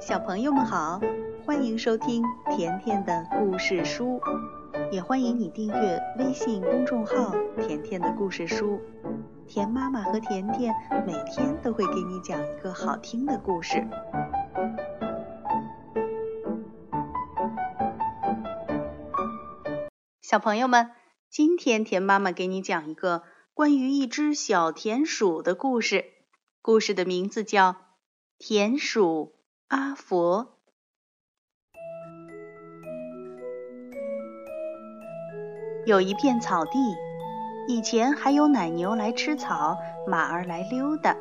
[0.00, 0.98] 小朋友们好，
[1.44, 2.24] 欢迎收听
[2.56, 4.18] 甜甜的故事书，
[4.90, 8.80] 也欢迎你订阅微信公众号“甜甜的故事书”。
[9.46, 10.74] 甜妈妈和甜甜
[11.06, 13.86] 每天都会给你讲一个好听的故事。
[20.22, 20.92] 小朋友们，
[21.28, 23.22] 今天甜妈妈给你讲一个
[23.52, 26.06] 关于一只小田鼠的故事，
[26.62, 27.72] 故事的名字叫
[28.38, 29.34] 《田鼠》。
[29.70, 30.48] 阿佛
[35.86, 36.72] 有一片草地，
[37.68, 41.16] 以前还有奶牛来吃草，马儿来溜达。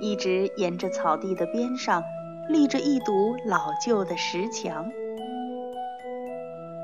[0.00, 2.02] 一直沿着草地的边上，
[2.48, 4.90] 立着一堵老旧的石墙。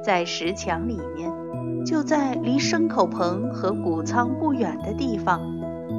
[0.00, 5.40] 在石墙里面，就在离牲口棚和谷仓不远的地方，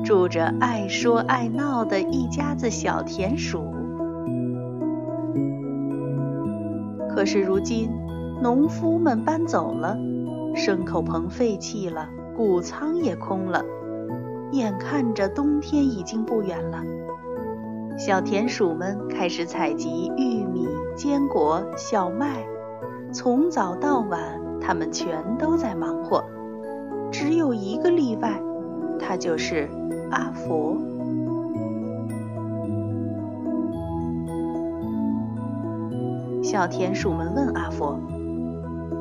[0.06, 3.76] 住着爱说爱闹的一家子小田鼠。
[7.16, 7.90] 可是如今，
[8.44, 9.96] 农夫们搬走了，
[10.54, 13.64] 牲口棚废弃了，谷仓也空了，
[14.52, 16.84] 眼看着冬天已经不远了。
[17.98, 22.46] 小田鼠们开始采集玉米、坚果、小麦，
[23.14, 26.22] 从早到晚，它们全都在忙活。
[27.14, 28.42] 只有一个例外，
[29.00, 29.70] 他就是
[30.12, 30.78] 阿佛。
[36.56, 38.00] 小田鼠们问阿佛：“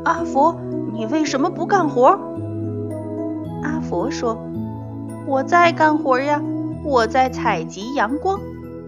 [0.05, 0.57] 阿佛，
[0.93, 2.19] 你为什么不干活？”
[3.63, 4.37] 阿佛说
[5.25, 6.43] ：“我在干活呀，
[6.85, 8.41] 我在采集阳光，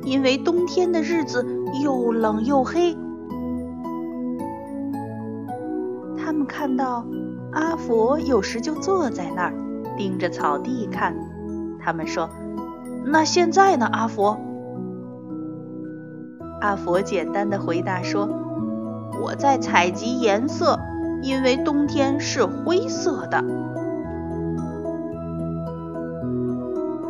[0.03, 1.47] 因为冬天的日子
[1.81, 2.99] 又冷又黑。”
[6.19, 7.07] 他们看到
[7.53, 9.55] 阿佛有时就坐在那儿，
[9.97, 11.15] 盯着草地看。
[11.79, 12.29] 他们说
[13.07, 14.37] ：“那现在呢，阿佛？”
[16.61, 18.29] 阿佛简单的回答说。
[19.23, 20.79] 我在采集颜色，
[21.23, 23.43] 因为冬天是灰色的。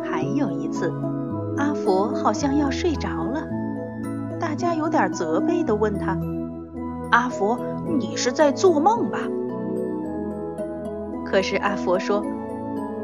[0.03, 0.91] 还有一次，
[1.57, 3.47] 阿佛好像要睡着了，
[4.39, 6.17] 大家有点责备的问他
[7.11, 7.59] ：“阿佛，
[7.99, 9.19] 你是在做梦吧？”
[11.25, 12.23] 可是阿佛说：“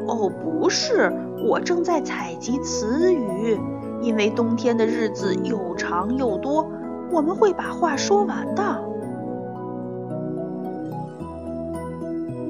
[0.08, 1.12] 哦，不是，
[1.46, 3.60] 我正在采集词语，
[4.00, 6.66] 因为冬天的日子又长又多，
[7.10, 8.62] 我们会把话说完的。”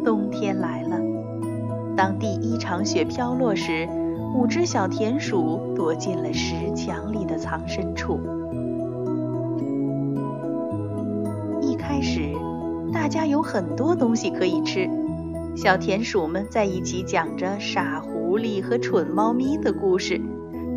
[0.05, 0.99] 冬天来了，
[1.97, 3.89] 当第一场雪飘落时，
[4.35, 8.21] 五只小田鼠躲进了石墙里的藏身处。
[11.63, 12.35] 一开始，
[12.93, 14.91] 大家有很多东西可以吃，
[15.57, 20.21] 小田鼠们在一起讲着傻狐狸和蠢猫咪的故事，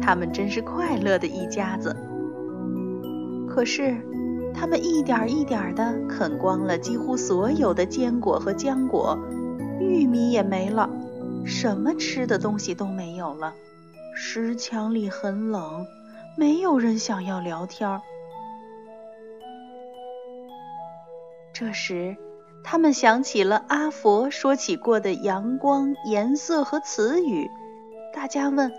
[0.02, 1.94] 他们真是快乐的一家子。
[3.58, 3.98] 可是，
[4.54, 9.18] 他们一点一点地啃光了几乎所有的坚果和浆果，
[9.80, 10.88] 玉米也没了，
[11.44, 13.56] 什么吃的东西都没有了。
[14.14, 15.88] 石墙里很冷，
[16.38, 18.00] 没有人想要聊天。
[21.52, 22.16] 这时，
[22.64, 27.50] 他们想起了阿佛说起过的阳光、颜色和词语。
[28.14, 28.72] 大家问：“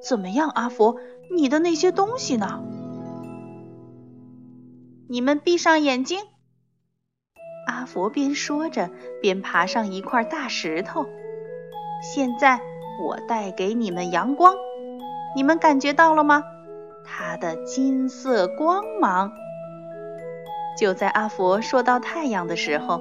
[0.00, 0.96] 怎么样，阿佛？
[1.30, 2.64] 你的那些东西呢？”
[5.10, 6.20] 你们闭上眼睛。
[7.66, 8.90] 阿佛边说着，
[9.22, 11.06] 边爬上一块大石头。
[12.02, 12.60] 现在
[13.02, 14.54] 我带给你们阳光，
[15.34, 16.42] 你们感觉到了吗？
[17.06, 19.32] 它的金色光芒。
[20.78, 23.00] 就在阿佛说到太阳的时候，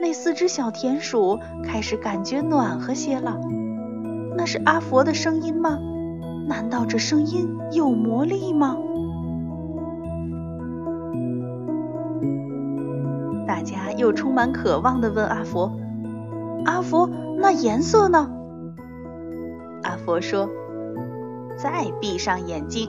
[0.00, 3.36] 那四只小田鼠开始感觉暖和些了。
[4.36, 5.76] 那是阿佛的声音吗？
[6.46, 8.78] 难道这声音有魔力吗？
[13.98, 15.76] 又充满渴望地问阿佛
[16.64, 18.30] ：“阿佛，那颜色呢？”
[19.82, 20.48] 阿佛说
[21.58, 22.88] ：“再闭上眼睛。”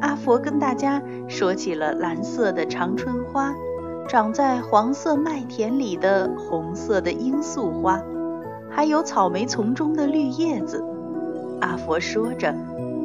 [0.00, 3.54] 阿佛跟大家说起了蓝色的长春花，
[4.08, 8.02] 长在黄色麦田里的红色的罂粟花，
[8.70, 10.84] 还有草莓丛中的绿叶子。
[11.60, 12.54] 阿佛说着，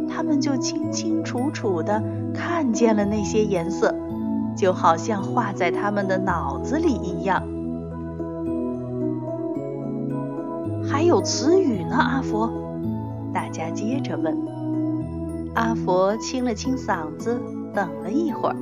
[0.10, 2.02] 他们就清清楚楚地
[2.34, 3.94] 看见了那些颜色。
[4.56, 7.42] 就好像画在他们的脑子里一样。
[10.88, 12.52] 还有词语呢，阿佛。
[13.34, 14.36] 大家接着问。
[15.56, 17.40] 阿佛清了清嗓子，
[17.74, 18.56] 等了一会儿，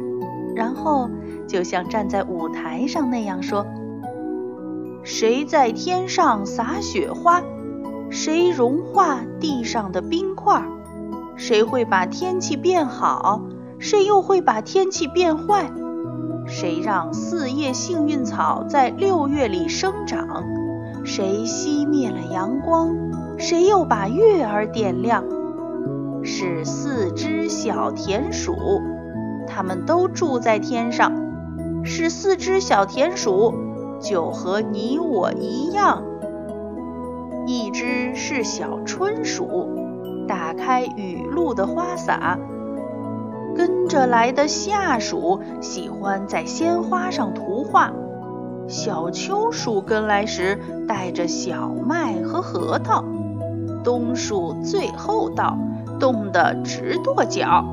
[0.55, 1.09] 然后
[1.47, 3.65] 就像站在舞台上那样说
[5.03, 7.41] ：“谁在天上撒雪花？
[8.09, 10.63] 谁融化地上的冰块？
[11.35, 13.41] 谁会把天气变好？”
[13.79, 15.71] 谁又会把天气变坏？
[16.47, 20.43] 谁让四叶幸运草在六月里生长？
[21.03, 22.95] 谁熄灭了阳光？
[23.37, 25.23] 谁又把月儿点亮？
[26.23, 28.55] 是四只小田鼠，
[29.47, 31.11] 它们都住在天上。
[31.83, 33.53] 是四只小田鼠，
[34.01, 36.03] 就和你我一样。
[37.45, 39.69] 一只是小春鼠，
[40.27, 42.37] 打开雨露的花洒。
[43.57, 47.91] 跟着来的夏鼠喜欢在鲜花上涂画。
[48.67, 53.03] 小秋鼠跟来时带着小麦和核桃。
[53.83, 55.57] 冬鼠最后到，
[55.99, 57.65] 冻得直跺脚。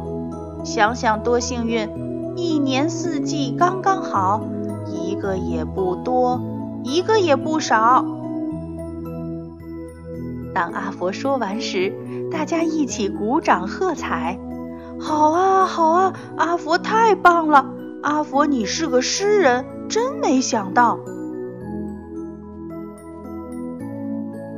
[0.64, 1.86] 想想多幸运，
[2.34, 4.40] 一年四季刚刚好，
[4.86, 6.40] 一个也不多，
[6.82, 8.06] 一个也不少。
[10.54, 11.92] 当阿佛说完时，
[12.32, 14.38] 大家一起鼓掌喝彩。
[15.00, 17.66] 好啊，好啊，阿佛太棒了！
[18.02, 20.98] 阿佛，你是个诗人，真没想到。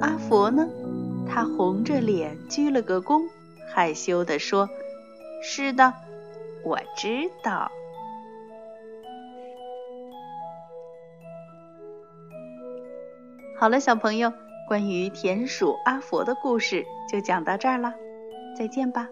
[0.00, 0.68] 阿佛呢？
[1.28, 3.24] 他红着脸鞠了个躬，
[3.74, 4.68] 害羞地说
[5.42, 5.92] ：“是的，
[6.64, 7.70] 我知道。”
[13.58, 14.32] 好了，小朋友，
[14.68, 17.94] 关于田鼠阿佛的故事就讲到这儿了，
[18.56, 19.08] 再见吧。